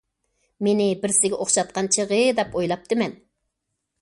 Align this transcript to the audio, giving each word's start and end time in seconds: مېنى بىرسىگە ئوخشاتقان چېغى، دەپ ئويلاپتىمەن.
مېنى 0.67 0.87
بىرسىگە 1.03 1.39
ئوخشاتقان 1.39 1.91
چېغى، 1.97 2.19
دەپ 2.41 2.57
ئويلاپتىمەن. 2.59 3.15